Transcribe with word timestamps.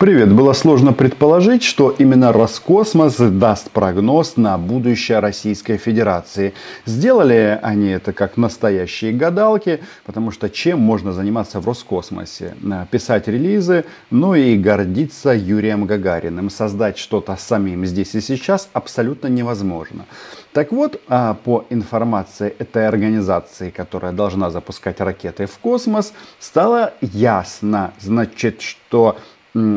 Привет! 0.00 0.32
Было 0.32 0.54
сложно 0.54 0.94
предположить, 0.94 1.62
что 1.62 1.90
именно 1.90 2.32
Роскосмос 2.32 3.16
даст 3.18 3.70
прогноз 3.70 4.38
на 4.38 4.56
будущее 4.56 5.18
Российской 5.18 5.76
Федерации. 5.76 6.54
Сделали 6.86 7.60
они 7.62 7.88
это 7.88 8.14
как 8.14 8.38
настоящие 8.38 9.12
гадалки, 9.12 9.80
потому 10.06 10.30
что 10.30 10.48
чем 10.48 10.80
можно 10.80 11.12
заниматься 11.12 11.60
в 11.60 11.66
Роскосмосе? 11.66 12.54
Писать 12.90 13.28
релизы, 13.28 13.84
ну 14.10 14.34
и 14.34 14.56
гордиться 14.56 15.32
Юрием 15.34 15.84
Гагариным. 15.84 16.48
Создать 16.48 16.96
что-то 16.96 17.36
самим 17.36 17.84
здесь 17.84 18.14
и 18.14 18.22
сейчас 18.22 18.70
абсолютно 18.72 19.26
невозможно. 19.26 20.06
Так 20.54 20.72
вот, 20.72 20.98
а, 21.08 21.34
по 21.34 21.66
информации 21.68 22.54
этой 22.58 22.88
организации, 22.88 23.68
которая 23.68 24.12
должна 24.12 24.48
запускать 24.50 24.98
ракеты 25.00 25.44
в 25.44 25.58
космос, 25.58 26.14
стало 26.38 26.94
ясно, 27.02 27.92
значит, 28.00 28.62
что 28.62 29.18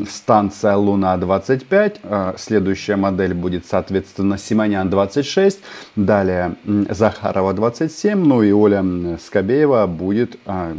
станция 0.09 0.75
Луна-25. 0.75 1.99
А, 2.03 2.35
следующая 2.37 2.95
модель 2.95 3.33
будет, 3.33 3.65
соответственно, 3.65 4.37
Симонян-26. 4.37 5.57
Далее 5.95 6.55
Захарова-27. 6.65 8.15
Ну 8.15 8.43
и 8.43 8.51
Оля 8.51 8.83
Скобеева 9.23 9.87
будет 9.87 10.37
а, 10.45 10.75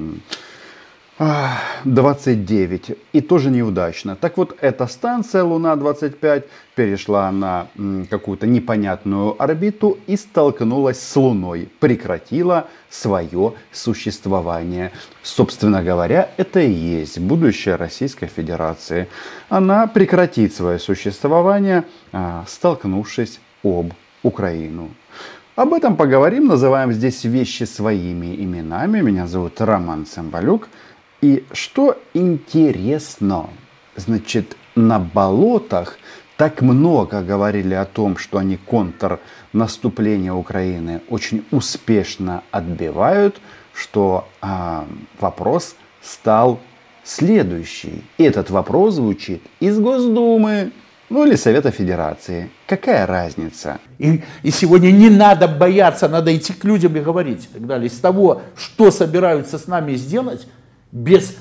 29. 1.18 2.96
И 3.12 3.20
тоже 3.20 3.50
неудачно. 3.50 4.16
Так 4.16 4.36
вот, 4.36 4.56
эта 4.60 4.88
станция 4.88 5.44
Луна-25 5.44 6.44
перешла 6.74 7.30
на 7.30 7.68
какую-то 8.10 8.48
непонятную 8.48 9.40
орбиту 9.40 9.98
и 10.08 10.16
столкнулась 10.16 10.98
с 10.98 11.16
Луной. 11.16 11.68
Прекратила 11.78 12.66
свое 12.90 13.54
существование. 13.70 14.90
Собственно 15.22 15.84
говоря, 15.84 16.30
это 16.36 16.60
и 16.60 16.72
есть 16.72 17.20
будущее 17.20 17.76
Российской 17.76 18.26
Федерации. 18.26 19.08
Она 19.48 19.86
прекратит 19.86 20.52
свое 20.52 20.80
существование, 20.80 21.84
а, 22.12 22.44
столкнувшись 22.48 23.38
об 23.62 23.92
Украину. 24.24 24.90
Об 25.54 25.72
этом 25.72 25.94
поговорим, 25.96 26.48
называем 26.48 26.92
здесь 26.92 27.22
вещи 27.22 27.62
своими 27.62 28.34
именами. 28.34 29.00
Меня 29.00 29.28
зовут 29.28 29.60
Роман 29.60 30.04
Цымбалюк. 30.04 30.68
И 31.24 31.42
что 31.52 31.96
интересно, 32.12 33.48
значит, 33.96 34.58
на 34.74 34.98
болотах 34.98 35.96
так 36.36 36.60
много 36.60 37.22
говорили 37.22 37.72
о 37.72 37.86
том, 37.86 38.18
что 38.18 38.36
они 38.36 38.58
контрнаступление 38.58 40.34
Украины 40.34 41.00
очень 41.08 41.46
успешно 41.50 42.42
отбивают, 42.50 43.40
что 43.72 44.28
а, 44.42 44.86
вопрос 45.18 45.76
стал 46.02 46.60
следующий. 47.04 48.04
Этот 48.18 48.50
вопрос 48.50 48.96
звучит 48.96 49.42
из 49.60 49.78
Госдумы, 49.80 50.72
ну 51.08 51.24
или 51.24 51.36
Совета 51.36 51.70
Федерации. 51.70 52.50
Какая 52.66 53.06
разница? 53.06 53.78
И, 53.98 54.22
и 54.42 54.50
сегодня 54.50 54.90
не 54.90 55.08
надо 55.08 55.48
бояться, 55.48 56.06
надо 56.06 56.36
идти 56.36 56.52
к 56.52 56.64
людям 56.64 56.94
и 56.96 57.00
говорить 57.00 57.44
и 57.44 57.54
так 57.54 57.66
далее. 57.66 57.86
Из 57.86 57.98
того, 57.98 58.42
что 58.58 58.90
собираются 58.90 59.58
с 59.58 59.66
нами 59.66 59.94
сделать, 59.94 60.46
без 60.94 61.36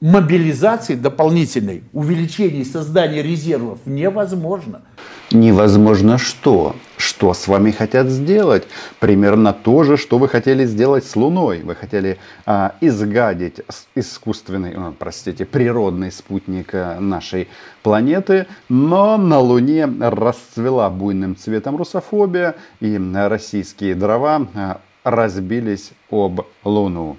мобилизации 0.00 0.94
дополнительной, 0.94 1.84
увеличения 1.92 2.64
создания 2.64 3.22
резервов 3.22 3.78
невозможно. 3.84 4.82
Невозможно 5.30 6.18
что? 6.18 6.74
Что 6.96 7.34
с 7.34 7.46
вами 7.46 7.72
хотят 7.72 8.08
сделать? 8.08 8.64
Примерно 9.00 9.52
то 9.52 9.84
же, 9.84 9.96
что 9.96 10.18
вы 10.18 10.28
хотели 10.28 10.64
сделать 10.64 11.04
с 11.04 11.14
Луной. 11.14 11.62
Вы 11.62 11.74
хотели 11.74 12.18
а, 12.46 12.74
изгадить 12.80 13.60
искусственный, 13.94 14.74
ну, 14.74 14.92
простите, 14.92 15.44
природный 15.44 16.10
спутник 16.10 16.74
э, 16.74 16.98
нашей 17.00 17.48
планеты, 17.82 18.46
но 18.68 19.18
на 19.18 19.40
Луне 19.40 19.86
расцвела 20.00 20.88
буйным 20.88 21.36
цветом 21.36 21.76
русофобия, 21.76 22.54
и 22.80 22.98
российские 23.14 23.94
дрова 23.94 24.46
а, 24.54 24.80
разбились 25.04 25.90
об 26.10 26.42
Луну. 26.64 27.16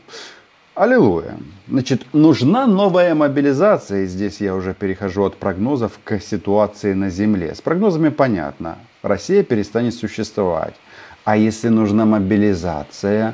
Аллилуйя. 0.77 1.39
Значит, 1.67 2.05
нужна 2.13 2.67
новая 2.67 3.15
мобилизация. 3.15 4.03
И 4.03 4.05
здесь 4.05 4.39
я 4.41 4.53
уже 4.53 4.75
перехожу 4.75 5.23
от 5.23 5.35
прогнозов 5.35 5.99
к 6.03 6.19
ситуации 6.19 6.93
на 6.93 7.09
Земле. 7.09 7.55
С 7.55 7.61
прогнозами 7.61 8.09
понятно. 8.09 8.77
Россия 9.01 9.41
перестанет 9.41 9.95
существовать. 9.95 10.75
А 11.23 11.35
если 11.35 11.69
нужна 11.69 12.05
мобилизация, 12.05 13.33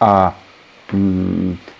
а 0.00 0.34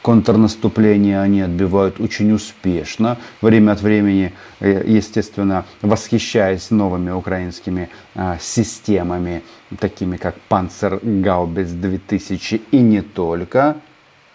контрнаступление 0.03 1.23
они 1.23 1.41
отбивают 1.41 1.99
очень 1.99 2.31
успешно, 2.33 3.17
время 3.41 3.73
от 3.73 3.81
времени, 3.81 4.35
э, 4.61 4.83
естественно, 4.87 5.65
восхищаясь 5.81 6.71
новыми 6.71 7.11
украинскими 7.11 7.89
а, 8.15 8.37
системами, 8.39 9.43
такими 9.81 10.19
как 10.19 10.35
Панцер 10.51 11.01
Гаубиц 11.03 11.71
2000 11.71 12.61
и 12.71 12.81
не 12.81 13.01
только, 13.01 13.77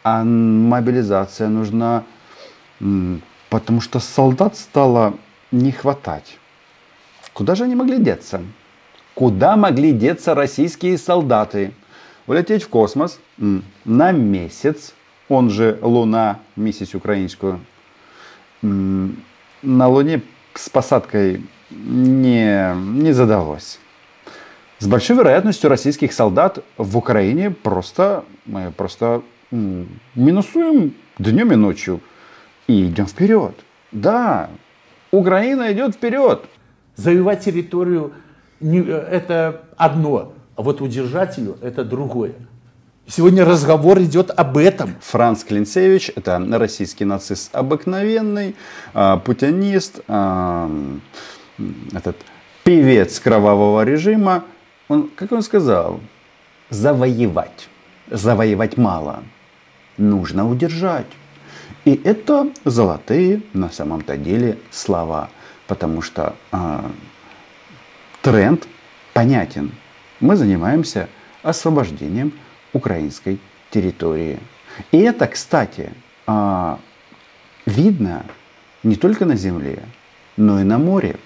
а 0.03 0.23
мобилизация 0.23 1.47
нужна, 1.47 2.03
потому 3.49 3.81
что 3.81 3.99
солдат 3.99 4.57
стало 4.57 5.13
не 5.51 5.71
хватать. 5.71 6.37
Куда 7.33 7.55
же 7.55 7.63
они 7.63 7.75
могли 7.75 7.97
деться? 7.97 8.41
Куда 9.15 9.55
могли 9.55 9.91
деться 9.91 10.35
российские 10.35 10.97
солдаты? 10.97 11.73
Улететь 12.27 12.63
в 12.63 12.69
космос 12.69 13.19
на 13.85 14.11
месяц, 14.11 14.93
он 15.29 15.49
же 15.49 15.77
Луна, 15.81 16.39
месяц 16.55 16.95
украинскую, 16.95 17.59
на 18.61 19.87
Луне 19.87 20.21
с 20.53 20.69
посадкой 20.69 21.45
не, 21.69 22.73
не 22.75 23.11
задалось. 23.13 23.79
С 24.79 24.87
большой 24.87 25.17
вероятностью 25.17 25.69
российских 25.69 26.13
солдат 26.13 26.59
в 26.77 26.97
Украине 26.97 27.51
просто, 27.51 28.23
просто 28.77 29.21
минусуем 30.15 30.95
днем 31.19 31.51
и 31.51 31.55
ночью 31.55 32.01
и 32.67 32.85
идем 32.85 33.05
вперед. 33.07 33.55
Да, 33.91 34.49
Украина 35.11 35.71
идет 35.71 35.95
вперед. 35.95 36.45
Завоевать 36.95 37.43
территорию 37.43 38.13
это 38.61 39.61
одно, 39.77 40.33
а 40.55 40.61
вот 40.61 40.81
удержать 40.81 41.37
ее 41.37 41.55
это 41.61 41.83
другое. 41.83 42.33
Сегодня 43.05 43.43
разговор 43.43 43.99
идет 43.99 44.31
об 44.31 44.57
этом. 44.57 44.95
Франц 45.01 45.43
Клинцевич, 45.43 46.11
это 46.15 46.39
российский 46.57 47.03
нацист 47.03 47.53
обыкновенный, 47.53 48.55
а, 48.93 49.17
путинист, 49.17 49.99
а, 50.07 50.71
этот 51.91 52.15
певец 52.63 53.19
кровавого 53.19 53.83
режима. 53.83 54.45
Он, 54.87 55.09
как 55.15 55.33
он 55.33 55.41
сказал, 55.41 55.99
завоевать. 56.69 57.67
Завоевать 58.09 58.77
мало 58.77 59.23
нужно 59.97 60.49
удержать. 60.49 61.07
И 61.85 61.99
это 62.03 62.51
золотые 62.65 63.41
на 63.53 63.69
самом-то 63.69 64.17
деле 64.17 64.57
слова, 64.71 65.29
потому 65.67 66.01
что 66.01 66.35
э, 66.51 66.79
тренд 68.21 68.67
понятен. 69.13 69.71
Мы 70.19 70.35
занимаемся 70.35 71.09
освобождением 71.41 72.33
украинской 72.71 73.39
территории. 73.69 74.39
И 74.91 74.97
это, 74.99 75.27
кстати, 75.27 75.91
э, 76.25 76.77
видно 77.65 78.25
не 78.83 78.95
только 78.95 79.25
на 79.25 79.35
земле, 79.35 79.83
но 80.37 80.59
и 80.61 80.63
на 80.63 80.77
море. 80.77 81.17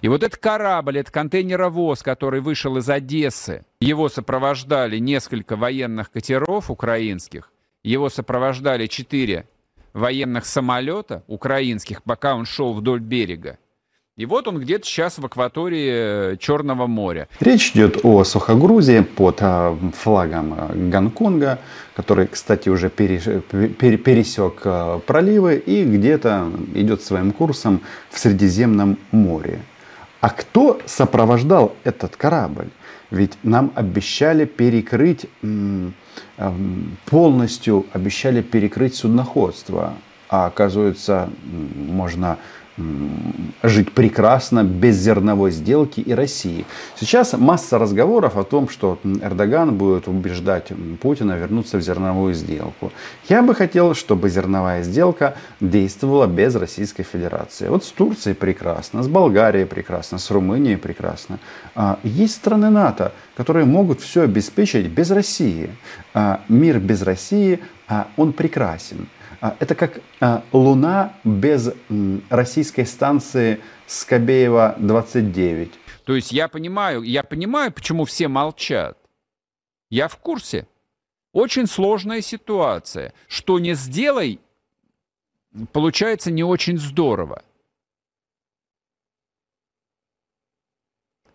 И 0.00 0.08
вот 0.08 0.22
этот 0.22 0.38
корабль, 0.38 0.98
этот 0.98 1.12
контейнеровоз, 1.12 2.02
который 2.02 2.40
вышел 2.40 2.76
из 2.76 2.88
Одессы, 2.88 3.64
его 3.80 4.08
сопровождали 4.08 4.98
несколько 4.98 5.56
военных 5.56 6.10
катеров 6.10 6.70
украинских, 6.70 7.50
его 7.82 8.08
сопровождали 8.08 8.86
четыре 8.86 9.46
военных 9.92 10.46
самолета 10.46 11.22
украинских, 11.26 12.02
пока 12.02 12.34
он 12.34 12.44
шел 12.44 12.74
вдоль 12.74 13.00
берега. 13.00 13.58
И 14.18 14.26
вот 14.26 14.48
он 14.48 14.58
где-то 14.58 14.84
сейчас 14.84 15.18
в 15.18 15.24
акватории 15.24 16.32
э, 16.32 16.36
Черного 16.38 16.88
моря. 16.88 17.28
Речь 17.38 17.70
идет 17.70 18.00
о 18.02 18.24
сухогрузе 18.24 19.04
под 19.04 19.38
а, 19.40 19.78
флагом 19.96 20.54
э, 20.54 20.90
Гонконга, 20.90 21.60
который, 21.94 22.26
кстати, 22.26 22.68
уже 22.68 22.90
пересек 22.90 24.60
э, 24.64 25.00
проливы 25.06 25.54
и 25.54 25.84
где-то 25.84 26.50
идет 26.74 27.02
своим 27.02 27.30
курсом 27.30 27.80
в 28.10 28.18
Средиземном 28.18 28.98
море. 29.12 29.60
А 30.20 30.30
кто 30.30 30.80
сопровождал 30.84 31.76
этот 31.84 32.16
корабль? 32.16 32.70
Ведь 33.12 33.38
нам 33.44 33.70
обещали 33.76 34.46
перекрыть 34.46 35.26
полностью 37.06 37.86
обещали 37.92 38.42
перекрыть 38.42 38.94
судноходство. 38.96 39.94
А 40.30 40.46
оказывается, 40.46 41.30
можно 41.74 42.38
жить 43.62 43.92
прекрасно 43.92 44.62
без 44.62 44.96
зерновой 44.96 45.50
сделки 45.50 46.00
и 46.00 46.12
России. 46.14 46.64
Сейчас 46.96 47.32
масса 47.32 47.78
разговоров 47.78 48.36
о 48.36 48.44
том, 48.44 48.68
что 48.68 48.98
Эрдоган 49.04 49.76
будет 49.76 50.08
убеждать 50.08 50.72
Путина 51.00 51.32
вернуться 51.32 51.78
в 51.78 51.82
зерновую 51.82 52.34
сделку. 52.34 52.92
Я 53.28 53.42
бы 53.42 53.54
хотел, 53.54 53.94
чтобы 53.94 54.30
зерновая 54.30 54.82
сделка 54.82 55.36
действовала 55.60 56.26
без 56.26 56.54
Российской 56.54 57.02
Федерации. 57.02 57.68
Вот 57.68 57.84
с 57.84 57.90
Турцией 57.90 58.34
прекрасно, 58.34 59.02
с 59.02 59.08
Болгарией 59.08 59.66
прекрасно, 59.66 60.18
с 60.18 60.30
Румынией 60.30 60.76
прекрасно. 60.76 61.38
А 61.74 61.98
есть 62.04 62.36
страны 62.36 62.70
НАТО, 62.70 63.12
которые 63.36 63.64
могут 63.64 64.00
все 64.00 64.22
обеспечить 64.22 64.86
без 64.86 65.10
России. 65.10 65.70
А 66.14 66.40
мир 66.48 66.78
без 66.78 67.02
России, 67.02 67.58
а 67.88 68.06
он 68.16 68.32
прекрасен. 68.32 69.08
А, 69.40 69.56
это 69.60 69.74
как 69.74 70.00
а, 70.20 70.42
Луна 70.52 71.14
без 71.24 71.72
российской 72.28 72.84
станции 72.84 73.60
Скобеева-29. 73.86 75.72
То 76.04 76.16
есть 76.16 76.32
я 76.32 76.48
понимаю, 76.48 77.02
я 77.02 77.22
понимаю, 77.22 77.72
почему 77.72 78.04
все 78.04 78.28
молчат. 78.28 78.98
Я 79.90 80.08
в 80.08 80.16
курсе. 80.16 80.66
Очень 81.32 81.66
сложная 81.66 82.20
ситуация. 82.20 83.12
Что 83.28 83.58
не 83.58 83.74
сделай, 83.74 84.40
получается 85.72 86.30
не 86.30 86.42
очень 86.42 86.78
здорово. 86.78 87.44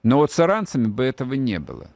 Но 0.01 0.17
вот 0.17 0.31
с 0.31 0.39
иранцами 0.39 0.87
бы 0.87 1.03
этого 1.03 1.35
не 1.35 1.59
было. 1.59 1.89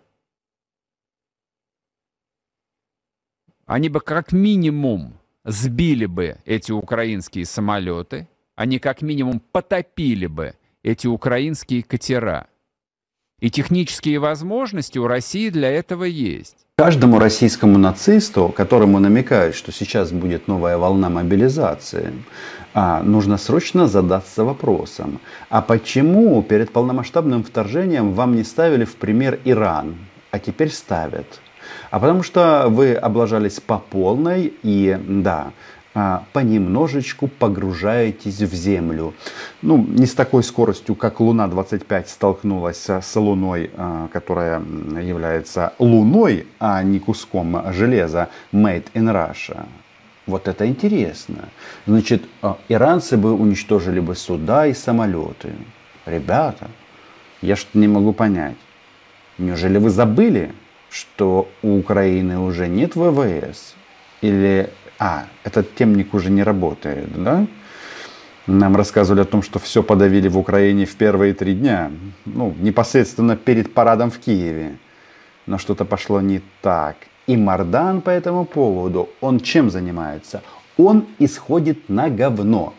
Они 3.66 3.90
бы 3.90 4.00
как 4.00 4.32
минимум 4.32 5.20
сбили 5.48 6.06
бы 6.06 6.38
эти 6.46 6.72
украинские 6.72 7.46
самолеты, 7.46 8.28
они 8.56 8.80
как 8.80 9.02
минимум 9.02 9.42
потопили 9.52 10.28
бы 10.28 10.54
эти 10.84 11.08
украинские 11.08 11.84
катера. 11.84 12.48
И 13.40 13.50
технические 13.50 14.20
возможности 14.20 14.98
у 14.98 15.08
России 15.08 15.50
для 15.50 15.72
этого 15.72 16.04
есть. 16.04 16.56
Каждому 16.76 17.20
российскому 17.20 17.78
нацисту, 17.78 18.50
которому 18.50 19.00
намекают, 19.00 19.56
что 19.56 19.72
сейчас 19.72 20.12
будет 20.12 20.48
новая 20.48 20.78
волна 20.78 21.10
мобилизации, 21.10 22.14
а, 22.74 23.02
нужно 23.02 23.38
срочно 23.38 23.88
задаться 23.88 24.44
вопросом, 24.44 25.20
а 25.50 25.62
почему 25.62 26.42
перед 26.44 26.72
полномасштабным 26.72 27.44
вторжением 27.44 28.14
вам 28.14 28.36
не 28.36 28.44
ставили 28.44 28.86
в 28.86 28.96
пример 28.96 29.40
Иран, 29.46 29.96
а 30.32 30.40
теперь 30.40 30.72
ставят? 30.72 31.40
А 31.90 32.00
потому 32.00 32.24
что 32.24 32.68
вы 32.70 32.94
облажались 32.94 33.60
по 33.60 33.80
полной 33.80 34.54
и, 34.64 34.98
да, 35.08 35.52
а, 36.00 36.26
понемножечку 36.32 37.28
погружаетесь 37.28 38.40
в 38.42 38.54
Землю. 38.54 39.16
Ну, 39.64 39.78
не 39.78 40.06
с 40.06 40.14
такой 40.14 40.44
скоростью, 40.44 40.94
как 40.94 41.20
Луна-25 41.20 42.08
столкнулась 42.08 42.88
с 42.88 43.16
Луной, 43.16 43.72
а, 43.76 44.08
которая 44.14 44.62
является 45.02 45.74
Луной, 45.80 46.46
а 46.60 46.84
не 46.84 47.00
куском 47.00 47.74
железа 47.74 48.30
Made 48.54 48.86
in 48.94 49.12
Russia. 49.12 49.66
Вот 50.28 50.48
это 50.48 50.68
интересно. 50.68 51.50
Значит, 51.88 52.24
а, 52.44 52.58
иранцы 52.70 53.18
бы 53.18 53.34
уничтожили 53.34 54.00
бы 54.00 54.14
суда 54.14 54.68
и 54.68 54.74
самолеты. 54.74 55.54
Ребята, 56.06 56.68
я 57.42 57.56
что-то 57.56 57.80
не 57.80 57.88
могу 57.88 58.14
понять. 58.14 58.58
Неужели 59.40 59.80
вы 59.80 59.90
забыли, 59.90 60.52
что 60.90 61.48
у 61.62 61.78
Украины 61.78 62.40
уже 62.40 62.68
нет 62.68 62.96
ВВС? 62.96 63.76
Или, 64.22 64.70
а, 65.00 65.26
этот 65.44 65.76
темник 65.76 66.14
уже 66.14 66.30
не 66.30 66.44
работает, 66.44 67.10
да? 67.24 67.46
Нам 68.48 68.78
рассказывали 68.78 69.22
о 69.22 69.26
том, 69.26 69.44
что 69.44 69.60
все 69.60 69.84
подавили 69.84 70.30
в 70.30 70.38
Украине 70.38 70.86
в 70.86 70.96
первые 70.96 71.34
три 71.34 71.54
дня, 71.54 71.92
ну, 72.26 72.56
непосредственно 72.60 73.36
перед 73.36 73.74
парадом 73.74 74.10
в 74.10 74.20
Киеве. 74.20 74.78
Но 75.46 75.58
что-то 75.58 75.84
пошло 75.84 76.22
не 76.22 76.42
так. 76.62 76.96
И 77.28 77.36
Мардан 77.36 78.00
по 78.02 78.10
этому 78.10 78.46
поводу, 78.46 79.10
он 79.20 79.42
чем 79.42 79.70
занимается? 79.70 80.42
Он 80.78 81.08
исходит 81.20 81.90
на 81.90 82.10
говно. 82.10 82.74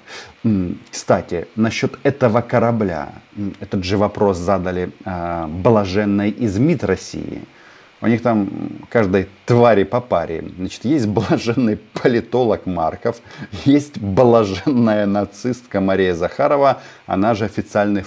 Кстати, 0.90 1.48
насчет 1.54 1.98
этого 2.02 2.40
корабля, 2.40 3.12
этот 3.60 3.84
же 3.84 3.98
вопрос 3.98 4.38
задали 4.38 4.90
э, 5.04 5.46
блаженной 5.48 6.30
из 6.30 6.58
МИД 6.58 6.84
России– 6.84 7.42
у 8.00 8.06
них 8.06 8.22
там 8.22 8.48
каждой 8.90 9.28
твари 9.44 9.84
по 9.84 10.00
паре. 10.00 10.44
Значит, 10.56 10.84
есть 10.84 11.06
блаженный 11.06 11.76
политолог 11.76 12.66
Марков, 12.66 13.16
есть 13.64 13.98
блаженная 13.98 15.06
нацистка 15.06 15.80
Мария 15.80 16.14
Захарова, 16.14 16.80
она 17.06 17.34
же 17.34 17.44
официальный 17.44 18.04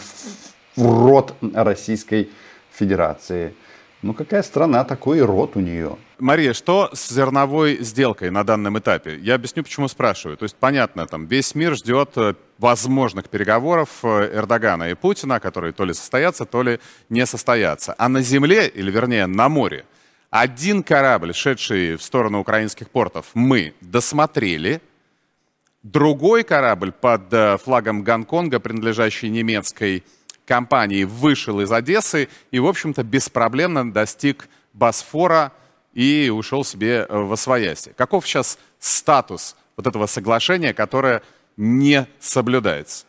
род 0.78 1.34
Российской 1.54 2.30
Федерации. 2.72 3.54
Ну, 4.02 4.16
какая 4.16 4.42
страна, 4.42 4.84
такой 4.84 5.20
и 5.20 5.22
рот 5.22 5.56
у 5.56 5.60
нее. 5.60 5.98
Мария, 6.18 6.54
что 6.54 6.90
с 6.92 7.10
зерновой 7.10 7.78
сделкой 7.84 8.32
на 8.32 8.44
данном 8.44 8.80
этапе? 8.80 9.18
Я 9.18 9.36
объясню, 9.36 9.64
почему 9.64 9.88
спрашиваю. 9.88 10.38
То 10.38 10.44
есть, 10.44 10.56
понятно, 10.56 11.06
там 11.06 11.28
весь 11.28 11.54
мир 11.54 11.76
ждет 11.76 12.14
э, 12.16 12.34
возможных 12.58 13.30
переговоров 13.30 13.90
э, 14.04 14.32
Эрдогана 14.34 14.90
и 14.90 14.96
Путина, 14.96 15.40
которые 15.40 15.72
то 15.72 15.86
ли 15.86 15.94
состоятся, 15.94 16.46
то 16.46 16.64
ли 16.64 16.80
не 17.10 17.28
состоятся. 17.28 17.94
А 17.98 18.10
на 18.10 18.22
земле, 18.22 18.68
или 18.68 18.90
вернее 18.90 19.28
на 19.28 19.50
море, 19.50 19.86
один 20.32 20.82
корабль, 20.82 21.34
шедший 21.34 21.96
в 21.96 22.02
сторону 22.02 22.40
украинских 22.40 22.90
портов, 22.90 23.28
мы 23.36 23.76
досмотрели. 23.82 24.82
Другой 25.84 26.44
корабль 26.44 26.92
под 26.92 27.32
э, 27.34 27.58
флагом 27.58 28.02
Гонконга, 28.02 28.60
принадлежащий 28.60 29.30
немецкой 29.30 30.04
компании 30.46 31.04
вышел 31.04 31.62
из 31.62 31.72
Одессы 31.72 32.30
и, 32.52 32.60
в 32.60 32.68
общем-то, 32.68 33.04
беспроблемно 33.04 33.92
достиг 33.92 34.48
Босфора 34.74 35.52
и 35.94 36.32
ушел 36.34 36.64
себе 36.64 37.06
э, 37.08 37.18
в 37.18 37.34
Освояси. 37.34 37.94
Каков 37.98 38.28
сейчас 38.28 38.58
статус 38.80 39.56
вот 39.76 39.88
этого 39.88 40.06
соглашения, 40.06 40.74
которое 40.74 41.22
не 41.58 42.08
соблюдается? 42.20 43.06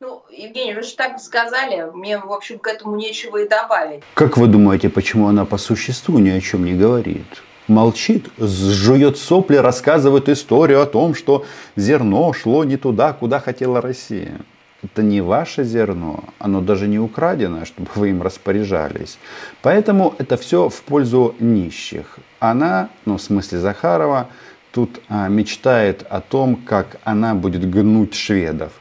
Ну, 0.00 0.22
Евгений, 0.30 0.74
вы 0.74 0.82
же 0.82 0.94
так 0.94 1.18
сказали, 1.20 1.90
мне, 1.92 2.18
в 2.18 2.32
общем, 2.32 2.58
к 2.58 2.68
этому 2.68 2.96
нечего 2.96 3.38
и 3.38 3.48
добавить. 3.48 4.02
Как 4.14 4.36
вы 4.36 4.46
думаете, 4.46 4.88
почему 4.88 5.26
она 5.28 5.44
по 5.44 5.58
существу 5.58 6.18
ни 6.18 6.30
о 6.30 6.40
чем 6.40 6.64
не 6.64 6.74
говорит? 6.74 7.26
Молчит, 7.66 8.30
жует 8.38 9.18
сопли, 9.18 9.56
рассказывает 9.56 10.28
историю 10.30 10.80
о 10.80 10.86
том, 10.86 11.14
что 11.14 11.44
зерно 11.76 12.32
шло 12.32 12.64
не 12.64 12.78
туда, 12.78 13.12
куда 13.12 13.40
хотела 13.40 13.82
Россия 13.82 14.40
это 14.82 15.02
не 15.02 15.20
ваше 15.20 15.64
зерно, 15.64 16.24
оно 16.38 16.60
даже 16.60 16.88
не 16.88 16.98
украдено, 16.98 17.64
чтобы 17.64 17.88
вы 17.94 18.10
им 18.10 18.22
распоряжались. 18.22 19.18
Поэтому 19.62 20.14
это 20.18 20.36
все 20.36 20.68
в 20.68 20.82
пользу 20.82 21.34
нищих. 21.40 22.18
Она, 22.38 22.88
ну 23.04 23.16
в 23.16 23.22
смысле 23.22 23.58
Захарова, 23.58 24.28
тут 24.70 25.00
а, 25.08 25.28
мечтает 25.28 26.06
о 26.08 26.20
том, 26.20 26.56
как 26.56 26.98
она 27.04 27.34
будет 27.34 27.68
гнуть 27.68 28.14
шведов. 28.14 28.72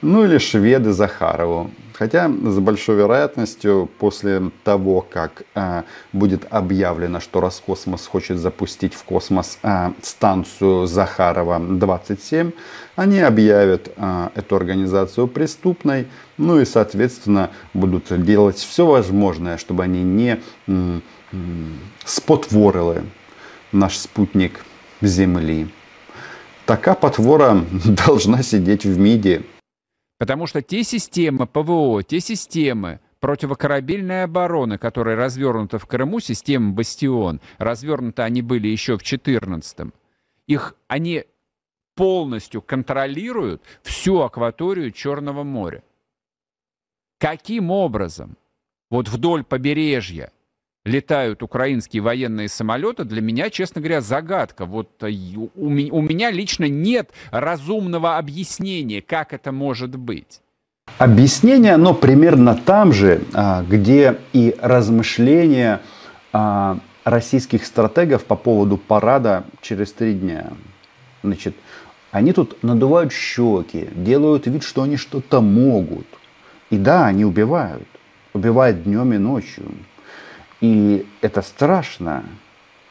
Ну 0.00 0.24
или 0.24 0.38
шведы 0.38 0.92
Захарову. 0.92 1.70
Хотя 1.92 2.28
с 2.28 2.58
большой 2.58 2.96
вероятностью 2.96 3.88
после 3.98 4.50
того, 4.64 5.06
как 5.08 5.44
э, 5.54 5.82
будет 6.12 6.46
объявлено, 6.50 7.20
что 7.20 7.40
Роскосмос 7.40 8.06
хочет 8.06 8.38
запустить 8.38 8.94
в 8.94 9.04
космос 9.04 9.58
э, 9.62 9.92
станцию 10.02 10.86
Захарова-27, 10.86 12.52
они 12.96 13.20
объявят 13.20 13.92
э, 13.96 14.28
эту 14.34 14.56
организацию 14.56 15.28
преступной, 15.28 16.06
ну 16.38 16.60
и, 16.60 16.64
соответственно, 16.64 17.50
будут 17.74 18.04
делать 18.24 18.56
все 18.56 18.86
возможное, 18.86 19.58
чтобы 19.58 19.84
они 19.84 20.02
не 20.02 20.40
э, 20.66 21.00
э, 21.32 21.36
спотворили 22.04 23.04
наш 23.72 23.96
спутник 23.96 24.64
Земли. 25.00 25.68
Такая 26.66 26.94
потвора 26.94 27.64
должна 27.84 28.42
сидеть 28.42 28.84
в 28.84 28.98
МИДе 28.98 29.42
Потому 30.22 30.46
что 30.46 30.62
те 30.62 30.84
системы 30.84 31.48
ПВО, 31.48 32.04
те 32.04 32.20
системы 32.20 33.00
противокорабельной 33.18 34.22
обороны, 34.22 34.78
которые 34.78 35.16
развернуты 35.16 35.78
в 35.78 35.86
Крыму, 35.86 36.20
система 36.20 36.74
«Бастион», 36.74 37.40
развернуты 37.58 38.22
они 38.22 38.40
были 38.40 38.68
еще 38.68 38.96
в 38.96 39.02
14-м, 39.02 39.92
их 40.46 40.76
они 40.86 41.24
полностью 41.96 42.62
контролируют 42.62 43.64
всю 43.82 44.20
акваторию 44.20 44.92
Черного 44.92 45.42
моря. 45.42 45.82
Каким 47.18 47.72
образом 47.72 48.36
вот 48.90 49.08
вдоль 49.08 49.42
побережья 49.42 50.30
летают 50.84 51.42
украинские 51.42 52.02
военные 52.02 52.48
самолеты, 52.48 53.04
для 53.04 53.20
меня, 53.20 53.50
честно 53.50 53.80
говоря, 53.80 54.00
загадка. 54.00 54.66
Вот 54.66 55.02
э, 55.02 55.10
у, 55.36 55.50
у 55.54 56.02
меня 56.02 56.30
лично 56.30 56.68
нет 56.68 57.10
разумного 57.30 58.18
объяснения, 58.18 59.00
как 59.00 59.32
это 59.32 59.52
может 59.52 59.96
быть. 59.96 60.40
Объяснение, 60.98 61.74
оно 61.74 61.94
примерно 61.94 62.56
там 62.56 62.92
же, 62.92 63.22
а, 63.32 63.62
где 63.62 64.18
и 64.32 64.56
размышления 64.60 65.80
а, 66.32 66.78
российских 67.04 67.64
стратегов 67.64 68.24
по 68.24 68.34
поводу 68.34 68.76
парада 68.76 69.44
через 69.60 69.92
три 69.92 70.14
дня. 70.14 70.52
Значит, 71.22 71.54
Они 72.10 72.32
тут 72.32 72.62
надувают 72.62 73.12
щеки, 73.12 73.88
делают 73.94 74.46
вид, 74.46 74.64
что 74.64 74.82
они 74.82 74.96
что-то 74.96 75.40
могут. 75.40 76.06
И 76.68 76.76
да, 76.76 77.06
они 77.06 77.24
убивают. 77.24 77.88
Убивают 78.34 78.82
днем 78.84 79.12
и 79.14 79.18
ночью. 79.18 79.64
И 80.62 81.04
это 81.20 81.42
страшно. 81.42 82.24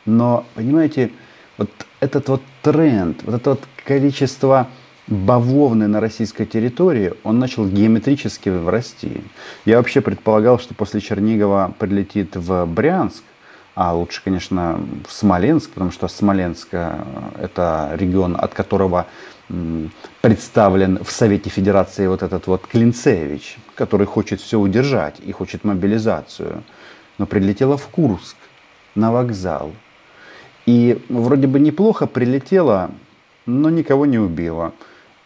Но, 0.05 0.45
понимаете, 0.55 1.11
вот 1.57 1.69
этот 2.01 2.29
вот 2.29 2.41
тренд, 2.61 3.23
вот 3.23 3.35
это 3.35 3.51
вот 3.51 3.61
количество 3.85 4.67
бавовны 5.07 5.87
на 5.87 5.99
российской 5.99 6.45
территории, 6.45 7.13
он 7.23 7.39
начал 7.39 7.65
геометрически 7.67 8.49
расти. 8.49 9.23
Я 9.65 9.77
вообще 9.77 10.01
предполагал, 10.01 10.59
что 10.59 10.75
после 10.75 10.99
Чернигова 11.01 11.73
прилетит 11.79 12.35
в 12.35 12.65
Брянск, 12.65 13.23
а 13.73 13.93
лучше, 13.93 14.21
конечно, 14.23 14.79
в 15.07 15.13
Смоленск, 15.13 15.71
потому 15.71 15.91
что 15.91 16.09
Смоленск 16.09 16.67
э,– 16.73 17.03
это 17.39 17.91
регион, 17.95 18.35
от 18.37 18.53
которого 18.53 19.07
представлен 20.21 21.03
в 21.03 21.11
Совете 21.11 21.49
Федерации 21.49 22.07
вот 22.07 22.23
этот 22.23 22.47
вот 22.47 22.67
Клинцевич, 22.67 23.57
который 23.75 24.07
хочет 24.07 24.39
все 24.39 24.59
удержать 24.59 25.15
и 25.25 25.31
хочет 25.31 25.63
мобилизацию. 25.63 26.63
Но 27.21 27.27
прилетела 27.27 27.77
в 27.77 27.87
Курск 27.89 28.35
на 28.95 29.11
вокзал. 29.11 29.73
И 30.65 30.99
вроде 31.07 31.45
бы 31.45 31.59
неплохо 31.59 32.07
прилетела, 32.07 32.89
но 33.45 33.69
никого 33.69 34.07
не 34.07 34.17
убила. 34.17 34.73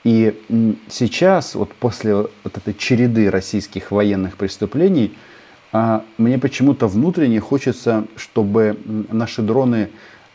И 0.03 0.43
сейчас, 0.89 1.55
вот 1.55 1.71
после 1.71 2.15
вот 2.15 2.29
этой 2.43 2.73
череды 2.73 3.31
российских 3.31 3.91
военных 3.91 4.35
преступлений, 4.35 5.17
а, 5.71 6.03
мне 6.17 6.37
почему-то 6.37 6.87
внутренне 6.87 7.39
хочется, 7.39 8.05
чтобы 8.17 8.77
наши 9.09 9.41
дроны 9.41 9.89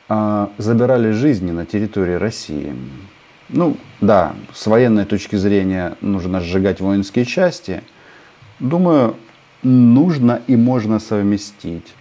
а, 0.09 0.51
забирали 0.57 1.11
жизни 1.11 1.51
на 1.51 1.67
территории 1.67 2.15
России. 2.15 2.75
Ну, 3.51 3.77
да, 4.01 4.35
с 4.55 4.67
военной 4.67 5.05
точки 5.05 5.37
зрения 5.37 5.99
нужно 6.01 6.41
сжигать 6.41 6.81
воинские 6.81 7.27
части. 7.27 7.83
Думаю, 8.61 9.15
нужно 9.63 10.43
и 10.47 10.57
можно 10.57 10.99
совместить 10.99 11.95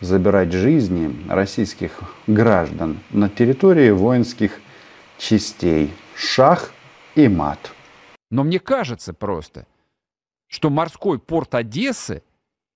забирать 0.00 0.52
жизни 0.52 1.14
российских 1.28 2.00
граждан 2.26 3.00
на 3.10 3.28
территории 3.28 3.90
воинских 3.90 4.60
частей. 5.18 5.90
Шах 6.14 6.72
и 7.14 7.28
мат. 7.28 7.72
Но 8.30 8.44
мне 8.44 8.60
кажется 8.60 9.12
просто, 9.12 9.66
что 10.48 10.70
морской 10.70 11.18
порт 11.18 11.54
Одессы 11.54 12.22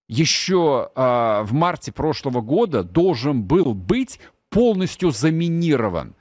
еще 0.08 0.90
э, 0.94 1.42
в 1.42 1.52
марте 1.52 1.92
прошлого 1.92 2.40
года 2.40 2.82
должен 2.82 3.42
был 3.42 3.74
быть 3.74 4.20
полностью 4.50 5.10
заминирован. 5.10 6.14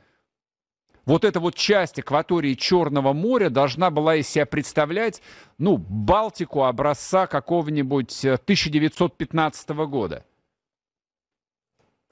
Вот 1.07 1.23
эта 1.23 1.39
вот 1.39 1.55
часть 1.55 1.97
акватории 1.99 2.53
Черного 2.53 3.13
моря 3.13 3.49
должна 3.49 3.89
была 3.89 4.17
из 4.17 4.27
себя 4.27 4.45
представлять, 4.45 5.21
ну, 5.57 5.77
Балтику 5.77 6.65
образца 6.65 7.27
какого-нибудь 7.27 8.25
1915 8.25 9.69
э, 9.69 9.85
года 9.87 10.25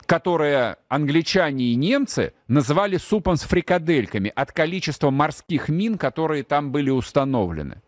которое 0.05 0.77
англичане 0.87 1.65
и 1.65 1.75
немцы 1.75 2.33
называли 2.47 2.97
супом 2.97 3.37
с 3.37 3.41
фрикадельками 3.41 4.31
от 4.35 4.51
количества 4.51 5.09
морских 5.09 5.67
мин, 5.67 5.97
которые 5.97 6.43
там 6.43 6.71
были 6.71 6.91
установлены. 6.91 7.81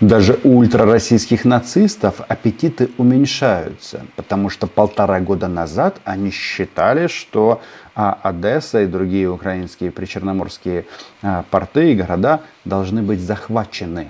Даже 0.00 0.38
у 0.44 0.56
ультрароссийских 0.58 1.44
нацистов 1.44 2.22
аппетиты 2.26 2.88
уменьшаются, 2.96 4.06
потому 4.16 4.48
что 4.48 4.66
полтора 4.66 5.20
года 5.20 5.46
назад 5.46 6.00
они 6.04 6.30
считали, 6.30 7.06
что 7.06 7.60
а, 7.94 8.18
Одесса 8.22 8.82
и 8.82 8.86
другие 8.86 9.30
украинские 9.30 9.90
причерноморские 9.90 10.86
а, 11.22 11.44
порты 11.50 11.92
и 11.92 11.94
города 11.94 12.40
должны 12.64 13.02
быть 13.02 13.20
захвачены. 13.20 14.08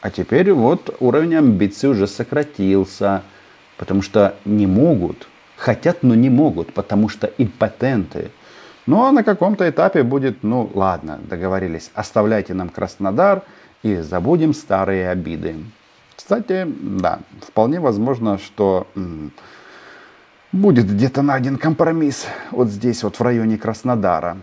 А 0.00 0.10
теперь 0.10 0.52
вот 0.52 0.96
уровень 0.98 1.36
амбиций 1.36 1.90
уже 1.90 2.08
сократился, 2.08 3.22
потому 3.76 4.02
что 4.02 4.34
не 4.44 4.66
могут 4.66 5.28
хотят, 5.60 6.02
но 6.02 6.14
не 6.14 6.30
могут, 6.30 6.72
потому 6.72 7.08
что 7.08 7.30
импотенты. 7.38 8.30
Ну 8.86 9.04
а 9.04 9.12
на 9.12 9.22
каком-то 9.22 9.68
этапе 9.68 10.02
будет, 10.02 10.42
ну 10.42 10.70
ладно, 10.74 11.20
договорились, 11.22 11.90
оставляйте 11.94 12.54
нам 12.54 12.70
Краснодар 12.70 13.42
и 13.82 13.96
забудем 13.96 14.54
старые 14.54 15.08
обиды. 15.10 15.56
Кстати, 16.16 16.66
да, 16.66 17.20
вполне 17.40 17.80
возможно, 17.80 18.38
что 18.38 18.86
будет 20.52 20.86
где-то 20.86 21.22
найден 21.22 21.56
компромисс 21.56 22.26
вот 22.50 22.68
здесь, 22.68 23.02
вот 23.02 23.16
в 23.16 23.22
районе 23.22 23.56
Краснодара. 23.56 24.36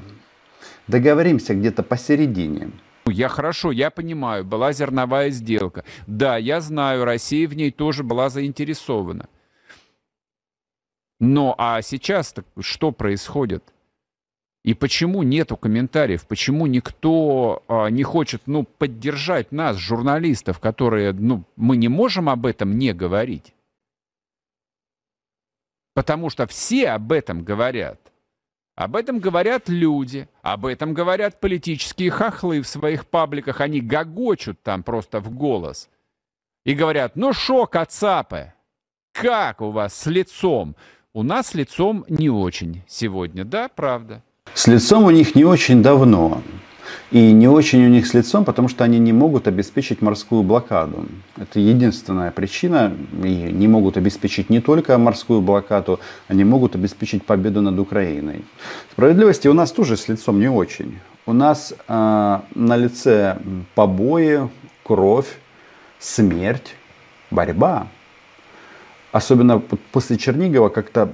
Договоримся 0.87 1.53
где-то 1.53 1.83
посередине. 1.83 2.71
Я 3.05 3.29
хорошо, 3.29 3.71
я 3.71 3.89
понимаю, 3.89 4.43
была 4.43 4.73
зерновая 4.73 5.29
сделка. 5.29 5.85
Да, 6.07 6.37
я 6.37 6.59
знаю, 6.61 7.05
Россия 7.05 7.47
в 7.47 7.55
ней 7.55 7.71
тоже 7.71 8.03
была 8.03 8.29
заинтересована. 8.29 9.27
Но 11.19 11.55
а 11.57 11.81
сейчас 11.81 12.33
что 12.59 12.91
происходит? 12.91 13.63
И 14.67 14.73
почему 14.73 15.23
нету 15.23 15.55
комментариев? 15.55 16.27
Почему 16.27 16.67
никто 16.67 17.63
а, 17.69 17.87
не 17.87 18.03
хочет, 18.03 18.41
ну, 18.47 18.63
поддержать 18.65 19.53
нас, 19.53 19.77
журналистов, 19.77 20.59
которые, 20.59 21.13
ну, 21.13 21.45
мы 21.55 21.77
не 21.77 21.87
можем 21.87 22.27
об 22.27 22.45
этом 22.45 22.77
не 22.77 22.91
говорить? 22.91 23.53
Потому 25.93 26.29
что 26.29 26.47
все 26.47 26.89
об 26.89 27.13
этом 27.13 27.45
говорят. 27.45 28.11
Об 28.75 28.97
этом 28.97 29.19
говорят 29.19 29.69
люди, 29.69 30.27
об 30.41 30.65
этом 30.65 30.93
говорят 30.93 31.39
политические 31.39 32.11
хохлы 32.11 32.59
в 32.59 32.67
своих 32.67 33.07
пабликах. 33.07 33.61
Они 33.61 33.79
гогочут 33.79 34.61
там 34.63 34.83
просто 34.83 35.21
в 35.21 35.33
голос. 35.33 35.87
И 36.65 36.73
говорят, 36.73 37.15
ну 37.15 37.31
шо, 37.31 37.67
кацапы, 37.67 38.51
как 39.13 39.61
у 39.61 39.71
вас 39.71 39.93
с 39.93 40.07
лицом? 40.07 40.75
У 41.13 41.23
нас 41.23 41.47
с 41.47 41.53
лицом 41.53 42.03
не 42.09 42.29
очень 42.29 42.83
сегодня, 42.85 43.45
да, 43.45 43.69
правда? 43.69 44.23
С 44.53 44.67
лицом 44.67 45.03
у 45.03 45.09
них 45.09 45.35
не 45.35 45.45
очень 45.45 45.81
давно. 45.81 46.41
И 47.09 47.31
не 47.31 47.47
очень 47.47 47.85
у 47.85 47.89
них 47.89 48.05
с 48.05 48.13
лицом, 48.13 48.43
потому 48.43 48.67
что 48.67 48.83
они 48.83 48.99
не 48.99 49.13
могут 49.13 49.47
обеспечить 49.47 50.01
морскую 50.01 50.43
блокаду. 50.43 51.05
Это 51.37 51.59
единственная 51.59 52.31
причина. 52.31 52.93
И 53.23 53.27
не 53.27 53.67
могут 53.67 53.95
обеспечить 53.95 54.49
не 54.49 54.59
только 54.59 54.97
морскую 54.97 55.41
блокаду, 55.41 55.99
они 56.27 56.43
могут 56.43 56.75
обеспечить 56.75 57.23
победу 57.23 57.61
над 57.61 57.79
Украиной. 57.79 58.43
Справедливости 58.91 59.47
у 59.47 59.53
нас 59.53 59.71
тоже 59.71 59.95
с 59.95 60.09
лицом 60.09 60.39
не 60.39 60.49
очень. 60.49 60.99
У 61.25 61.33
нас 61.33 61.73
э, 61.87 62.39
на 62.55 62.77
лице 62.77 63.37
побои, 63.75 64.49
кровь, 64.83 65.37
смерть, 65.99 66.75
борьба 67.31 67.87
особенно 69.11 69.59
после 69.59 70.17
Чернигова 70.17 70.69
как-то 70.69 71.11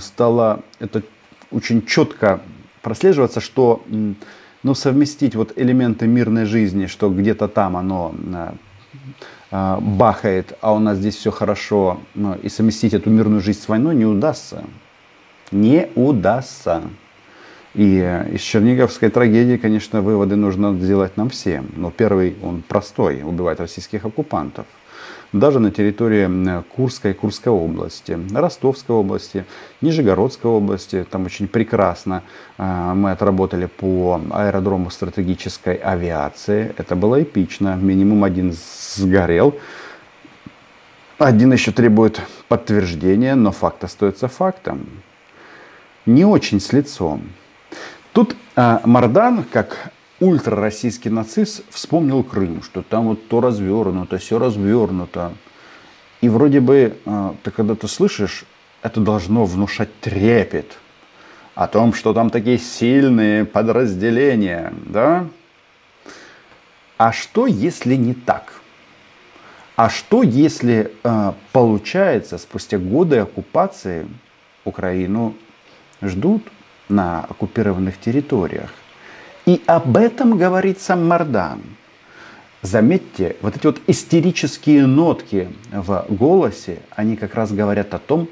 стало 0.00 0.62
это 0.78 1.02
очень 1.50 1.86
четко 1.86 2.40
прослеживаться, 2.86 3.40
что 3.40 3.82
ну, 4.62 4.74
совместить 4.74 5.34
вот 5.34 5.52
элементы 5.56 6.06
мирной 6.06 6.44
жизни, 6.44 6.86
что 6.86 7.10
где-то 7.10 7.48
там 7.48 7.76
оно 7.76 8.14
а, 8.32 8.54
а, 9.50 9.80
бахает, 9.80 10.56
а 10.60 10.72
у 10.72 10.78
нас 10.78 10.98
здесь 10.98 11.16
все 11.16 11.32
хорошо, 11.32 11.98
ну, 12.14 12.36
и 12.36 12.48
совместить 12.48 12.94
эту 12.94 13.10
мирную 13.10 13.40
жизнь 13.40 13.60
с 13.60 13.66
войной 13.66 13.96
не 13.96 14.04
удастся. 14.04 14.62
Не 15.50 15.88
удастся. 15.96 16.82
И 17.74 17.98
из 18.32 18.40
черниговской 18.40 19.10
трагедии, 19.10 19.56
конечно, 19.56 20.00
выводы 20.00 20.36
нужно 20.36 20.72
сделать 20.78 21.16
нам 21.16 21.28
всем. 21.30 21.66
Но 21.74 21.90
первый, 21.90 22.36
он 22.40 22.62
простой, 22.62 23.24
убивать 23.24 23.58
российских 23.58 24.04
оккупантов 24.04 24.66
даже 25.38 25.58
на 25.58 25.70
территории 25.70 26.62
Курской, 26.74 27.14
Курской 27.14 27.52
области, 27.52 28.18
Ростовской 28.32 28.96
области, 28.96 29.44
Нижегородской 29.80 30.50
области. 30.50 31.06
Там 31.10 31.26
очень 31.26 31.48
прекрасно 31.48 32.22
а, 32.58 32.94
мы 32.94 33.12
отработали 33.12 33.66
по 33.66 34.20
аэродрому 34.30 34.90
стратегической 34.90 35.74
авиации. 35.74 36.74
Это 36.76 36.96
было 36.96 37.22
эпично. 37.22 37.76
Минимум 37.76 38.24
один 38.24 38.54
сгорел. 38.96 39.56
Один 41.18 41.52
еще 41.52 41.72
требует 41.72 42.20
подтверждения, 42.48 43.34
но 43.34 43.50
факт 43.50 43.84
остается 43.84 44.28
фактом. 44.28 44.86
Не 46.04 46.24
очень 46.24 46.60
с 46.60 46.72
лицом. 46.72 47.22
Тут 48.12 48.36
э, 48.54 48.78
Мардан, 48.84 49.44
как 49.50 49.92
ультрароссийский 50.20 51.10
нацист 51.10 51.62
вспомнил 51.70 52.22
Крым, 52.22 52.62
что 52.62 52.82
там 52.82 53.08
вот 53.08 53.28
то 53.28 53.40
развернуто, 53.40 54.18
все 54.18 54.38
развернуто. 54.38 55.32
И 56.20 56.28
вроде 56.28 56.60
бы, 56.60 56.96
а, 57.04 57.34
ты 57.42 57.50
когда 57.50 57.74
ты 57.74 57.88
слышишь, 57.88 58.44
это 58.82 59.00
должно 59.00 59.44
внушать 59.44 59.88
трепет 60.00 60.78
о 61.54 61.66
том, 61.66 61.92
что 61.92 62.12
там 62.12 62.30
такие 62.30 62.58
сильные 62.58 63.44
подразделения, 63.44 64.72
да? 64.86 65.26
А 66.98 67.12
что, 67.12 67.46
если 67.46 67.94
не 67.94 68.14
так? 68.14 68.60
А 69.74 69.90
что, 69.90 70.22
если 70.22 70.92
э, 71.04 71.32
получается, 71.52 72.38
спустя 72.38 72.78
годы 72.78 73.18
оккупации 73.18 74.06
Украину 74.64 75.34
ждут 76.00 76.42
на 76.88 77.24
оккупированных 77.24 78.00
территориях? 78.00 78.72
И 79.46 79.62
об 79.66 79.96
этом 79.96 80.36
говорит 80.36 80.80
сам 80.80 81.06
Мардан. 81.06 81.62
Заметьте, 82.62 83.36
вот 83.42 83.56
эти 83.56 83.66
вот 83.66 83.80
истерические 83.86 84.86
нотки 84.86 85.48
в 85.70 86.04
голосе, 86.08 86.80
они 86.90 87.16
как 87.16 87.34
раз 87.34 87.52
говорят 87.52 87.94
о 87.94 88.00
том, 88.00 88.28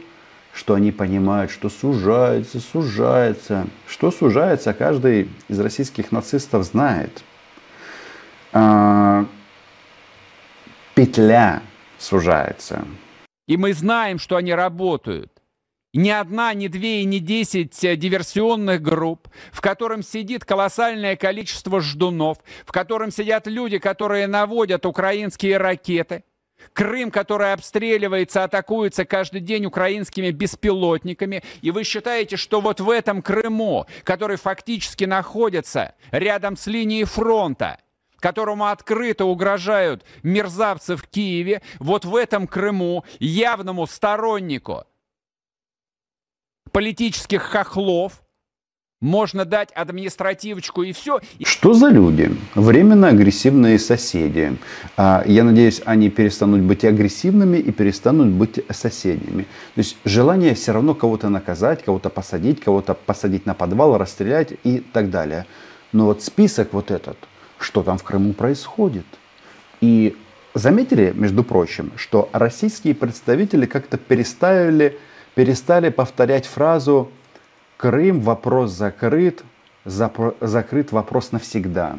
что 0.53 0.75
они 0.75 0.91
понимают, 0.91 1.53
что 1.53 1.69
сужается, 1.69 2.59
сужается. 2.61 3.67
Что 3.87 4.11
сужается, 4.11 4.73
каждый 4.73 5.29
из 5.49 5.61
российских 5.61 6.11
нацистов 6.11 6.65
знает. 6.65 7.23
А, 8.53 9.27
петля 10.95 11.63
сужается. 11.99 12.85
И 13.47 13.57
мы 13.57 13.73
знаем, 13.73 14.19
что 14.19 14.37
они 14.37 14.53
работают. 14.53 15.34
Ни 15.95 16.11
одна, 16.11 16.53
ни 16.55 16.67
две 16.67 17.03
и 17.03 17.05
ни 17.05 17.19
десять 17.19 17.85
э, 17.85 17.95
диверсионных 17.95 18.83
групп, 18.83 19.29
в 19.53 19.61
котором 19.61 20.03
сидит 20.03 20.45
колоссальное 20.45 21.15
количество 21.15 21.81
ждунов, 21.81 22.39
в 22.67 22.73
котором 22.73 23.13
сидят 23.13 23.47
люди, 23.47 23.79
которые 23.79 24.27
наводят 24.27 24.87
украинские 24.87 25.57
ракеты. 25.57 26.25
Крым, 26.73 27.13
который 27.13 27.53
обстреливается, 27.53 28.43
атакуется 28.43 29.05
каждый 29.05 29.41
день 29.41 29.67
украинскими 29.67 30.33
беспилотниками. 30.33 31.45
И 31.63 31.71
вы 31.71 31.85
считаете, 31.85 32.37
что 32.37 32.61
вот 32.61 32.81
в 32.81 32.91
этом 32.91 33.23
Крыму, 33.23 33.87
который 34.03 34.37
фактически 34.37 35.05
находится 35.05 35.95
рядом 36.11 36.57
с 36.57 36.67
линией 36.67 37.05
фронта, 37.05 37.79
которому 38.19 38.67
открыто 38.67 39.27
угрожают 39.27 40.05
мерзавцы 40.25 40.97
в 40.97 41.07
Киеве, 41.07 41.63
вот 41.79 42.05
в 42.05 42.17
этом 42.17 42.49
Крыму 42.49 43.05
явному 43.21 43.87
стороннику– 43.87 44.83
политических 46.75 47.41
хохлов, 47.43 48.21
можно 49.01 49.45
дать 49.45 49.71
административочку 49.73 50.83
и 50.83 50.93
все. 50.93 51.21
Что 51.45 51.73
за 51.73 51.89
люди? 51.89 52.35
Временно 52.57 53.09
агрессивные 53.09 53.79
соседи. 53.79 54.57
А, 54.97 55.23
я 55.25 55.45
надеюсь, 55.45 55.83
они 55.85 56.11
перестанут 56.11 56.63
быть 56.63 56.85
агрессивными 56.85 57.59
и 57.59 57.71
перестанут 57.71 58.29
быть 58.29 58.59
соседями. 58.71 59.43
То 59.75 59.79
есть 59.79 59.99
желание 60.05 60.55
все 60.55 60.73
равно 60.73 60.95
кого-то 60.95 61.29
наказать, 61.29 61.85
кого-то 61.85 62.11
посадить, 62.11 62.61
кого-то 62.61 62.95
посадить 62.95 63.47
на 63.47 63.55
подвал, 63.55 63.97
расстрелять 63.97 64.55
и 64.65 64.79
так 64.79 65.11
далее. 65.11 65.47
Но 65.93 66.07
вот 66.07 66.25
список 66.25 66.73
вот 66.73 66.91
этот, 66.91 67.19
что 67.59 67.85
там 67.85 67.99
в 67.99 68.03
Крыму 68.03 68.33
происходит. 68.33 69.07
И 69.81 70.17
заметили, 70.55 71.13
между 71.15 71.45
прочим, 71.45 71.93
что 71.97 72.29
российские 72.33 72.97
представители 72.97 73.67
как-то 73.67 73.97
переставили 73.97 74.99
перестали 75.35 75.91
повторять 75.91 76.47
фразу 76.47 77.11
«Крым, 77.77 78.21
вопрос 78.21 78.71
закрыт, 78.71 79.43
закрыт 79.85 80.93
вопрос 80.93 81.33
навсегда». 81.33 81.97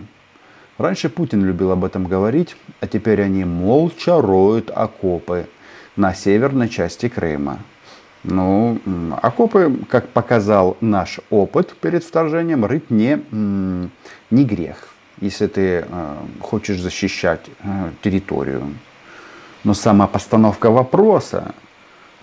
Раньше 0.77 1.09
Путин 1.09 1.45
любил 1.45 1.71
об 1.71 1.85
этом 1.85 2.05
говорить, 2.05 2.57
а 2.81 2.87
теперь 2.87 3.21
они 3.21 3.45
молча 3.45 4.21
роют 4.21 4.69
окопы 4.71 5.47
на 5.95 6.13
северной 6.13 6.67
части 6.67 7.07
Крыма. 7.07 7.59
Ну, 8.23 8.79
окопы, 9.21 9.73
как 9.89 10.09
показал 10.09 10.75
наш 10.81 11.19
опыт 11.29 11.75
перед 11.79 12.03
вторжением, 12.03 12.65
рыть 12.65 12.89
не, 12.89 13.21
не 14.31 14.45
грех, 14.45 14.89
если 15.21 15.45
ты 15.47 15.85
э, 15.87 16.15
хочешь 16.41 16.81
защищать 16.81 17.45
э, 17.63 17.91
территорию. 18.01 18.73
Но 19.63 19.75
сама 19.75 20.07
постановка 20.07 20.71
вопроса 20.71 21.53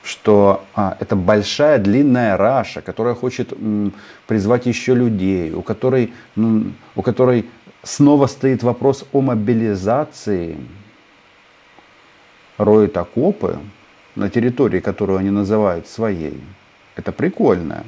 что 0.02 0.64
а, 0.74 0.96
это 1.00 1.14
большая 1.14 1.78
длинная 1.78 2.36
раша, 2.36 2.82
которая 2.82 3.14
хочет 3.14 3.52
м, 3.52 3.92
призвать 4.26 4.66
еще 4.66 4.94
людей, 4.94 5.52
у 5.52 5.62
которой, 5.62 6.12
ну, 6.34 6.72
у 6.96 7.02
которой 7.02 7.48
снова 7.82 8.26
стоит 8.26 8.62
вопрос 8.62 9.04
о 9.12 9.20
мобилизации, 9.20 10.56
роют 12.58 12.96
окопы 12.96 13.58
на 14.16 14.28
территории, 14.28 14.80
которую 14.80 15.18
они 15.18 15.30
называют 15.30 15.86
своей. 15.86 16.40
Это 16.96 17.12
прикольно. 17.12 17.84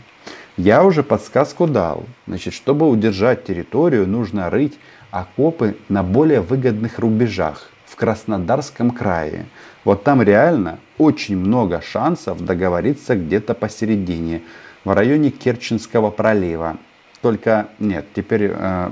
Я 0.57 0.85
уже 0.85 1.03
подсказку 1.03 1.67
дал. 1.67 2.05
Значит, 2.27 2.55
чтобы 2.55 2.89
удержать 2.89 3.45
территорию, 3.45 4.07
нужно 4.07 4.51
рыть 4.51 4.79
окопы 5.11 5.77
на 5.89 6.03
более 6.03 6.41
выгодных 6.41 6.99
рубежах 7.01 7.71
в 7.95 7.97
Краснодарском 7.97 8.91
крае. 8.91 9.47
Вот 9.85 10.03
там 10.03 10.21
реально 10.21 10.81
очень 10.99 11.37
много 11.37 11.81
шансов 11.81 12.45
договориться 12.45 13.15
где-то 13.15 13.55
посередине, 13.55 14.43
в 14.85 14.93
районе 14.93 15.31
Керченского 15.31 16.11
пролива. 16.11 16.77
Только 17.23 17.69
нет, 17.79 18.05
теперь 18.13 18.51
э, 18.53 18.91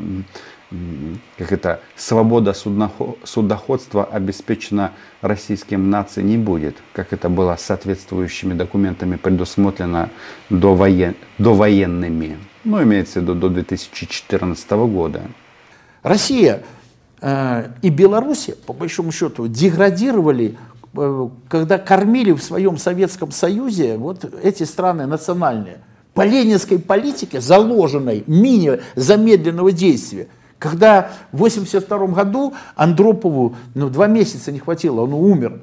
как 1.36 1.50
это, 1.50 1.80
свобода 1.96 2.54
судоходства 3.24 4.04
обеспечена 4.04 4.92
российским 5.20 5.90
нацией 5.90 6.28
не 6.28 6.38
будет, 6.38 6.76
как 6.92 7.12
это 7.12 7.28
было 7.28 7.56
соответствующими 7.58 8.54
документами 8.54 9.16
предусмотрено 9.16 10.10
до 10.48 10.76
воен, 10.76 11.16
довоенными, 11.38 12.38
ну, 12.62 12.80
имеется 12.84 13.18
в 13.18 13.22
виду 13.24 13.34
до 13.34 13.48
2014 13.48 14.70
года. 14.70 15.22
Россия 16.04 16.62
и 17.22 17.88
Беларусь, 17.88 18.50
по 18.66 18.72
большому 18.72 19.12
счету, 19.12 19.46
деградировали 19.46 20.56
Э, 20.94 21.28
когда 21.48 21.78
кормили 21.78 22.32
в 22.32 22.42
своем 22.42 22.76
Советском 22.76 23.30
Союзе 23.30 23.96
вот 23.96 24.24
эти 24.42 24.64
страны 24.64 25.06
национальные, 25.06 25.78
по 26.12 26.22
ленинской 26.26 26.78
политике, 26.78 27.40
заложенной 27.40 28.24
мини 28.26 28.80
замедленного 28.94 29.72
действия, 29.72 30.28
когда 30.58 31.10
в 31.32 31.42
1982 31.42 32.06
году 32.08 32.54
Андропову 32.76 33.56
ну, 33.74 33.88
два 33.88 34.06
месяца 34.06 34.52
не 34.52 34.58
хватило, 34.58 35.00
он 35.00 35.14
умер. 35.14 35.60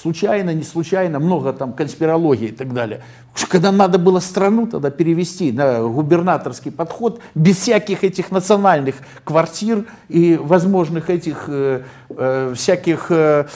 Случайно, 0.00 0.52
не 0.52 0.64
случайно, 0.64 1.20
много 1.20 1.52
там 1.52 1.72
конспирологии 1.72 2.48
и 2.48 2.52
так 2.52 2.72
далее. 2.72 3.02
Когда 3.48 3.70
надо 3.70 3.98
было 3.98 4.20
страну 4.20 4.66
тогда 4.66 4.90
перевести 4.90 5.52
на 5.52 5.80
губернаторский 5.80 6.72
подход, 6.72 7.20
без 7.34 7.58
всяких 7.58 8.02
этих 8.02 8.30
национальных 8.30 8.96
квартир 9.24 9.84
и 10.08 10.36
возможных 10.36 11.10
этих 11.10 11.44
э, 11.48 11.82
э, 12.10 12.54
всяких... 12.56 13.06
Э, 13.10 13.46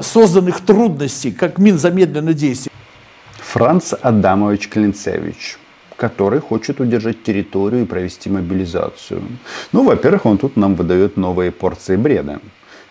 созданных 0.00 0.60
трудностей, 0.60 1.32
как 1.32 1.58
мин 1.58 1.78
замедленного 1.78 2.34
действия. 2.34 2.72
Франц 3.38 3.92
Адамович 4.00 4.68
Клинцевич 4.68 5.58
который 5.96 6.40
хочет 6.40 6.80
удержать 6.80 7.22
территорию 7.22 7.82
и 7.82 7.84
провести 7.84 8.30
мобилизацию. 8.30 9.22
Ну, 9.72 9.84
во-первых, 9.84 10.24
он 10.24 10.38
тут 10.38 10.56
нам 10.56 10.74
выдает 10.74 11.18
новые 11.18 11.50
порции 11.50 11.96
бреда. 11.96 12.40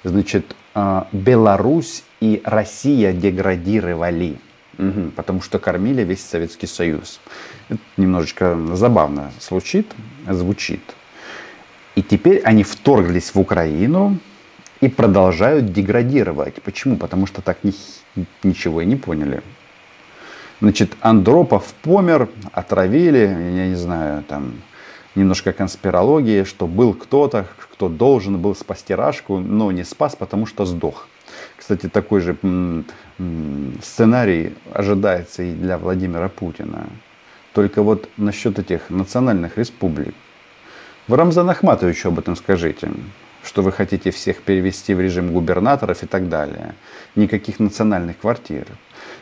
Значит, 0.04 0.56
а, 0.76 1.08
Беларусь 1.12 2.04
и 2.20 2.42
Россия 2.44 3.14
деградировали, 3.14 4.38
угу, 4.78 5.12
потому 5.16 5.42
что 5.42 5.60
кормили 5.60 6.04
весь 6.04 6.24
Советский 6.24 6.68
Союз. 6.68 7.20
Это 7.70 7.80
немножечко 7.98 8.58
забавно 8.74 9.32
звучит, 9.40 9.88
звучит. 10.28 10.82
И 11.96 12.02
теперь 12.02 12.42
они 12.42 12.64
вторглись 12.64 13.34
в 13.34 13.40
Украину, 13.40 14.20
и 14.82 14.88
продолжают 14.88 15.74
деградировать. 15.74 16.62
Почему? 16.62 16.96
Потому 16.96 17.26
что 17.26 17.42
так 17.42 17.64
ни, 17.64 17.74
ничего 18.44 18.82
и 18.82 18.86
не 18.86 18.96
поняли. 18.96 19.42
Значит, 20.62 20.92
Андропов 21.02 21.74
помер, 21.82 22.30
отравили, 22.52 23.20
я 23.20 23.68
не 23.68 23.76
знаю, 23.76 24.24
там 24.24 24.54
немножко 25.16 25.54
конспирологии, 25.54 26.44
что 26.44 26.68
был 26.68 26.94
кто-то, 26.94 27.48
кто 27.58 27.90
должен 27.90 28.38
был 28.38 28.56
спасти 28.56 28.94
Рашку, 28.94 29.40
но 29.40 29.72
не 29.72 29.84
спас, 29.84 30.16
потому 30.16 30.46
что 30.46 30.66
сдох. 30.66 31.08
Кстати, 31.60 31.90
такой 31.90 32.22
же 32.22 32.38
сценарий 33.84 34.54
ожидается 34.72 35.44
и 35.44 35.52
для 35.52 35.78
Владимира 35.78 36.30
Путина. 36.30 36.88
Только 37.54 37.84
вот 37.84 38.08
насчет 38.16 38.58
этих 38.60 38.90
национальных 38.90 39.58
республик. 39.58 40.16
Вы 41.10 41.18
Рамзан 41.18 41.50
Ахматовичу 41.50 42.08
об 42.08 42.20
этом 42.20 42.38
скажите 42.38 42.90
что 43.42 43.62
вы 43.62 43.72
хотите 43.72 44.12
всех 44.12 44.42
перевести 44.42 44.94
в 44.94 45.00
режим 45.00 45.32
губернаторов 45.32 46.04
и 46.04 46.06
так 46.06 46.28
далее. 46.28 46.76
Никаких 47.16 47.60
национальных 47.60 48.20
квартир. 48.20 48.68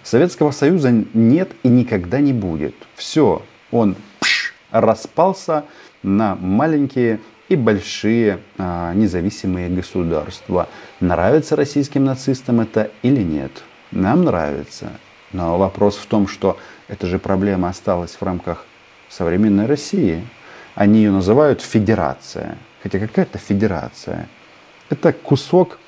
Советского 0.03 0.51
Союза 0.51 0.91
нет 1.13 1.51
и 1.63 1.69
никогда 1.69 2.19
не 2.19 2.33
будет. 2.33 2.73
Все, 2.95 3.43
он 3.71 3.95
пш, 4.19 4.53
распался 4.71 5.65
на 6.01 6.35
маленькие 6.35 7.19
и 7.49 7.55
большие 7.55 8.39
а, 8.57 8.93
независимые 8.93 9.69
государства. 9.69 10.67
Нравится 10.99 11.55
российским 11.55 12.03
нацистам 12.03 12.59
это 12.59 12.91
или 13.03 13.23
нет? 13.23 13.51
Нам 13.91 14.25
нравится. 14.25 14.91
Но 15.31 15.57
вопрос 15.57 15.97
в 15.97 16.05
том, 16.05 16.27
что 16.27 16.57
эта 16.87 17.07
же 17.07 17.19
проблема 17.19 17.69
осталась 17.69 18.11
в 18.11 18.21
рамках 18.21 18.65
современной 19.09 19.65
России. 19.65 20.25
Они 20.75 20.99
ее 20.99 21.11
называют 21.11 21.61
федерация. 21.61 22.57
Хотя 22.83 22.99
какая-то 22.99 23.37
федерация. 23.37 24.27
Это 24.89 25.11
кусок, 25.11 25.79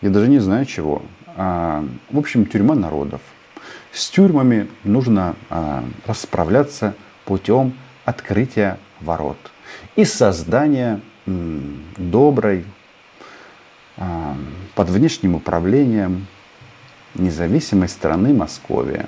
я 0.00 0.10
даже 0.10 0.28
не 0.28 0.38
знаю 0.38 0.66
чего. 0.66 1.02
А, 1.36 1.84
в 2.10 2.18
общем, 2.18 2.46
тюрьма 2.46 2.74
народов. 2.74 3.20
С 3.92 4.08
тюрьмами 4.08 4.68
нужно 4.84 5.36
а, 5.50 5.84
расправляться 6.06 6.94
путем 7.24 7.74
открытия 8.04 8.78
ворот. 9.00 9.51
И 9.96 10.04
создания 10.04 11.00
м, 11.26 11.84
доброй, 11.96 12.64
а, 13.96 14.36
под 14.74 14.88
внешним 14.88 15.34
управлением 15.34 16.26
независимой 17.14 17.88
страны 17.88 18.32
Московия. 18.32 19.06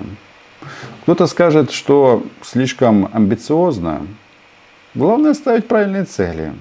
Кто-то 1.01 1.27
скажет, 1.27 1.71
что 1.71 2.23
слишком 2.41 3.09
амбициозно. 3.11 4.05
Главное 4.93 5.33
ставить 5.33 5.67
правильные 5.67 6.05
цели. 6.05 6.53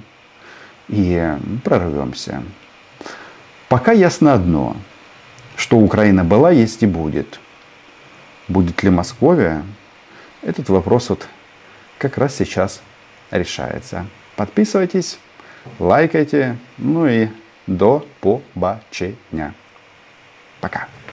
И 0.88 1.34
прорвемся. 1.62 2.42
Пока 3.68 3.92
ясно 3.92 4.34
одно, 4.34 4.76
что 5.56 5.78
Украина 5.78 6.24
была, 6.24 6.50
есть 6.50 6.82
и 6.82 6.86
будет. 6.86 7.40
Будет 8.48 8.82
ли 8.82 8.90
Московия? 8.90 9.62
Этот 10.42 10.68
вопрос 10.68 11.08
вот 11.08 11.26
как 11.98 12.18
раз 12.18 12.36
сейчас 12.36 12.82
решается. 13.34 14.06
Подписывайтесь, 14.36 15.18
лайкайте, 15.78 16.56
ну 16.78 17.06
и 17.06 17.28
до 17.66 18.02
побачення. 18.20 19.54
Пока. 20.60 20.86